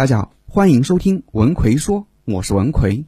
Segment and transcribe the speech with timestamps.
[0.00, 3.04] 大家好，欢迎收听文奎说，我是文奎。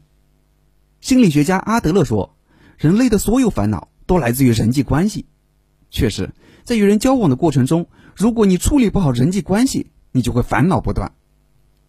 [1.01, 2.37] 心理学家阿德勒说，
[2.77, 5.25] 人类的所有烦恼都来自于人际关系。
[5.89, 6.35] 确实，
[6.65, 11.13] 在与人交往的过程中，如果你处理不好人际关系，你就会烦恼不断。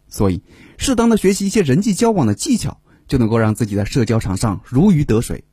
[0.08, 0.42] 所以，
[0.78, 5.44] 适当的学习一些人际交往的技巧，就能够让自己在社交场上如鱼得水，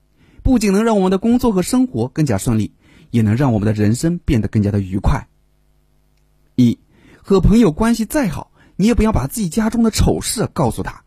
[0.45, 2.73] 不仅能让我们的工作和生活更加顺利，
[3.11, 5.27] 也能让我们的人生变得更加的愉快。
[6.55, 6.79] 一，
[7.17, 8.50] 和朋友关系再好。
[8.81, 11.05] 你也不要把自己家中的丑事告诉他。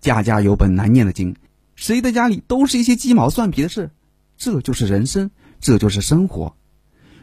[0.00, 1.34] 家家有本难念的经，
[1.74, 3.90] 谁的家里都是一些鸡毛蒜皮的事，
[4.36, 6.54] 这就是人生，这就是生活。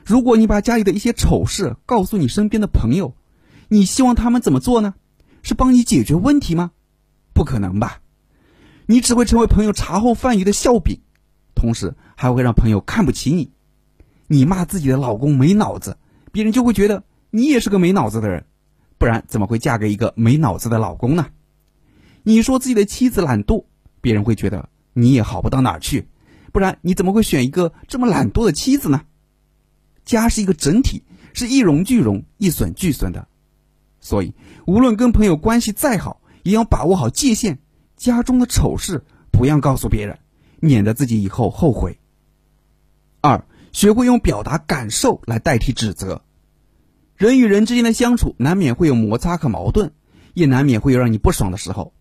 [0.03, 3.15] 如果你把家里的一些丑事告诉你身边的朋友，
[3.69, 4.95] 你希望他们怎么做呢？
[5.43, 6.71] 是帮你解决问题吗？
[7.33, 8.01] 不可能吧！
[8.85, 10.99] 你只会成为朋友茶后饭余的笑柄，
[11.55, 13.53] 同时还会让朋友看不起你。
[14.27, 15.97] 你骂自己的老公没脑子，
[16.33, 18.45] 别人就会觉得你也是个没脑子的人。
[19.03, 21.27] 不然怎么会嫁给一个没脑子的老公呢？
[22.23, 23.65] 你说自己的妻子懒惰，
[23.99, 26.07] 别人会觉得你也好不到哪儿去。
[26.53, 29.01] 不然你怎么会选一个这么懒惰的妻子呢？
[30.05, 33.27] 家是一个整体，是一荣俱荣、一损俱损的。
[33.99, 37.59] 所以，无论跟朋友关系再好，也要把握好界限。
[37.97, 40.19] 家中的丑事不要告诉别人，
[40.61, 41.99] 免得自己以后后悔。
[43.19, 46.21] 二，学会用表达感受来代替指责。
[47.23, 49.93] 人与人之间的相处，难免会有摩擦和矛盾，
[50.33, 51.93] 也难免会有让你不爽的时候。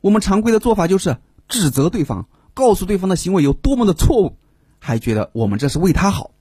[0.00, 4.36] 我们常规的做法就是指责对方，告诉对方的行为有多么的错误，
[4.80, 6.32] 还觉得我们这是为他好。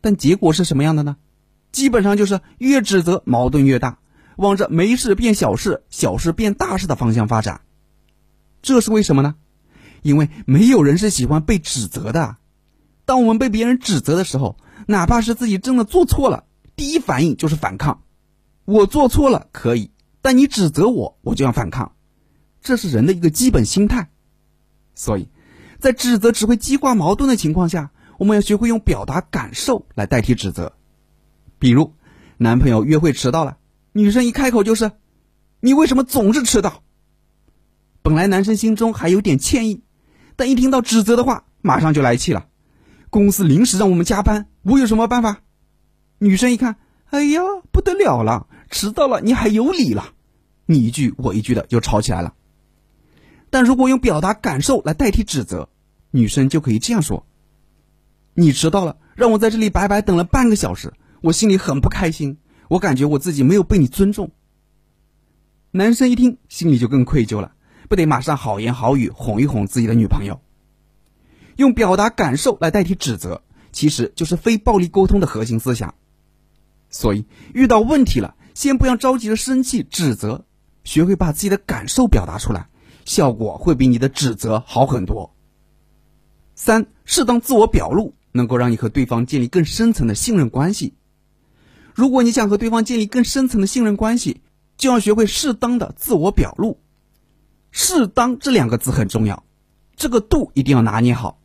[0.00, 1.18] 但结果是什么样的呢？
[1.70, 3.98] 基本上就是越指责矛盾越大，
[4.36, 7.60] 往着没事变小事、小事变大事的方向发展。
[8.62, 9.34] 这是为什么呢？
[10.00, 12.38] 因为没有人是喜欢被指责的。
[13.04, 14.56] 当我们被别人指责的时候，
[14.86, 16.44] 哪怕是自己真的做错了。
[16.76, 18.02] 第一反应就是反抗，
[18.64, 19.90] 我做错了可以，
[20.22, 21.92] 但你指责我，我就要反抗，
[22.60, 24.10] 这是人的一个基本心态。
[24.94, 25.28] 所以，
[25.78, 30.72] 在指责只会激化矛盾的情况下，我们要学会用表达感受来代替指责。
[31.58, 31.92] 比如，
[32.38, 33.58] 男朋友约会迟到了，
[33.92, 34.92] 女生一开口就是
[35.60, 36.82] ：“你为什么总是迟到？”
[38.02, 39.82] 本来男生心中还有点歉意，
[40.36, 42.48] 但一听到指责的话，马上就来气了。
[43.10, 45.40] 公司临时让我们加班，我有什么办法？
[46.18, 46.76] 女生一看，
[47.06, 47.42] 哎呀，
[47.72, 50.12] 不得了了，迟到了你还有理了，
[50.66, 52.34] 你一句我一句的就吵起来了。
[53.50, 55.68] 但如果用表达感受来代替指责，
[56.10, 57.26] 女生就可以这样说
[58.34, 62.38] ：“你迟到了，让我在这里白白等了半个小时，我心里很不开心，
[62.68, 64.30] 我感觉我自己没有被你尊重。”
[65.70, 67.52] 男生一听，心里就更愧疚了，
[67.88, 70.40] 不得马上好言好语哄一哄自己的女朋友。
[71.56, 75.94] 用表达感受来代替指责，其实就是非暴力沟通的核心思想。
[76.94, 80.44] 所以，遇到问题了，先不要着急的生气指责，
[80.84, 82.68] 学会把自己的感受表达出来，
[83.04, 85.34] 效果会比你的指责好很多。
[86.54, 90.94] 三，适当自我表露能够让你和对方建立更深层的信任关系。
[91.94, 94.40] 如果你想和对方建立更深层的信任关系，
[94.76, 96.78] 就要学会适当的自我表露。
[97.72, 99.42] 适当这两个字很重要，
[99.96, 101.40] 这个度一定要拿捏好。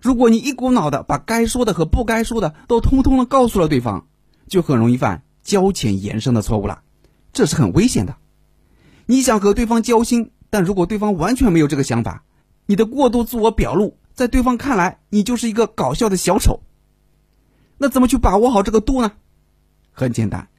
[0.00, 4.08] 如果你一股脑的把该说的和不该说的都通通的告诉了对方，
[4.52, 6.82] 就很容易犯交浅言深的错误了，
[7.32, 8.18] 这是很危险的。
[9.06, 12.22] 你想和对方交心，但如果对方完全没有这个想法，
[12.66, 16.60] 你的过度自我表露，在对方看来，你就是一个搞笑的小丑。
[17.78, 19.12] 那怎么去把握好这个度呢？
[19.90, 20.50] 很简单，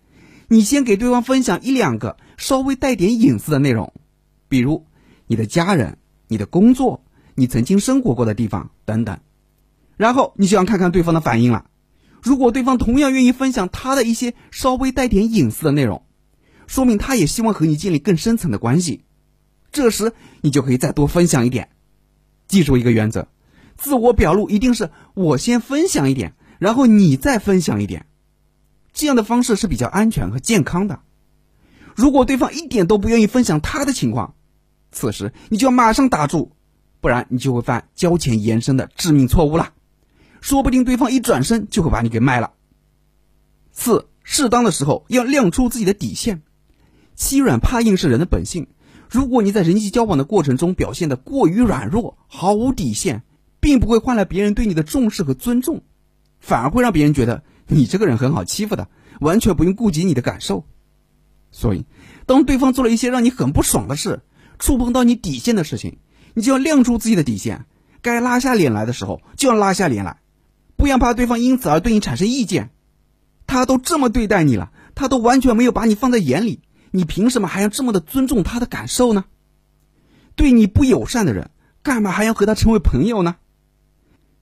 [0.47, 3.93] 你先给对方分享一两个稍微带点隐私的内容，
[4.47, 4.87] 比如
[5.27, 7.05] 你的家人、你的工作、
[7.35, 9.19] 你曾经生活过的地方等等，
[9.97, 11.67] 然后你就要看看对方的反应了。
[12.23, 16.05] 如果对方同样愿意分享他的一些稍微带点隐私的内容，
[16.67, 19.03] 说明他也希望和你建立更深层的关系。
[19.73, 21.69] 这时你就可以再多分享一点。
[22.47, 23.27] 记住一个原则：
[23.75, 28.05] 自我表露一定是我先分享一点，然后你再分享一点。
[28.93, 31.01] 这样的方式是比较安全和健康的。
[31.93, 34.35] 如果对方一点都不愿意分享他的情况，
[34.93, 36.53] 此时你就要马上打住，
[37.01, 39.73] 不然你就会犯交浅言深的致命错误了。
[40.43, 42.51] 说不定对方一转身就会把你给卖了。
[43.71, 46.41] 四，适当的时候要亮出自己的底线。
[47.15, 48.67] 欺软怕硬是人的本性。
[49.09, 53.23] 如果你在人际交往的过程中表现的过于软弱，毫无底线，
[53.61, 55.81] 并不会换来别人对你的重视和尊重，
[56.41, 58.89] 反而会让别人觉得你这个人很好欺负的，
[59.21, 60.65] 完全不用顾及你的感受。
[61.51, 61.85] 所以，
[62.25, 64.21] 当对方做了一些让你很不爽的事，
[64.59, 65.99] 触碰到你底线的事情，
[66.33, 67.65] 你就要亮出自己的底线。
[68.01, 70.17] 该拉下脸来的时候，就要拉下脸来。
[70.83, 72.69] 不要怕对方因此而对你产生意见，
[73.47, 76.59] 他都这么对待你了，他都完全没有把你放在眼里，
[76.91, 79.23] 你凭什么还要这么的尊重他的感受呢？
[80.35, 81.49] 对你不友善的人，
[81.83, 83.37] 干嘛还要和他成为朋友呢？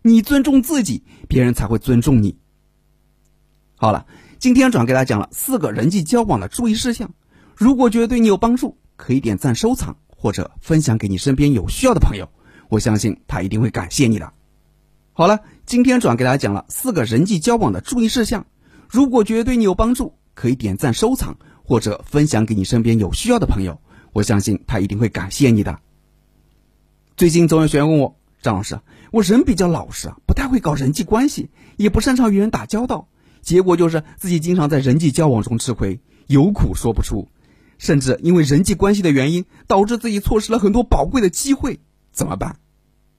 [0.01, 2.39] 你尊重自己，别人才会尊重你。
[3.75, 4.07] 好了，
[4.39, 7.13] 今天主要给大家讲了四个人际交往的注意事项，
[7.55, 12.27] 如果觉得对你有帮助，可以点赞收藏或者分享给你身边有需要的朋友，
[12.67, 14.33] 我相信他一定会感谢你的。
[15.13, 18.45] 好了，今天主要给大家讲了四个人际交往的注意事项，
[18.89, 23.81] 如果觉得对你有帮助，可以点赞收藏或者分享给你身边有需要的朋友，
[24.13, 25.79] 我相信他一定会感谢你的。
[27.17, 28.79] 最近总有学员问我，张老师，
[29.11, 33.09] 我人比较老实，不太会搞人际关系，也不擅长与人打交道，
[33.41, 37.27] 结果就是自己经常在人际交往中吃亏，有苦说不出，
[37.77, 41.81] 甚至因为人际关系的原因，导致自己错失了很多宝贵的机会，
[42.13, 42.55] 怎么办？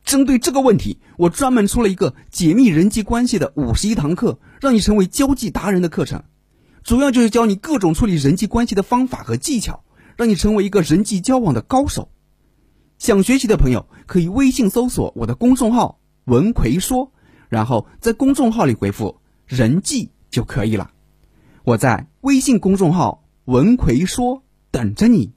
[0.04, 6.24] 针对这个问题，我专门出了一个解密人际关系的五十一堂课，让你成为交际达人的课程，
[6.82, 9.84] 主要就是教你各种处理人际关系的方法和技巧，
[10.16, 12.10] 让你成为一个人际交往的高手。
[12.98, 17.12] 想学习的朋友可以微信搜索我的公众号“文奎说”，
[17.48, 20.90] 然后在公众号里回复“人际”就可以了。
[21.64, 25.32] 我在微信公众号“文奎说”等着你。